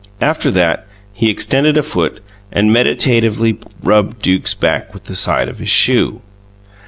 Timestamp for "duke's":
4.23-4.55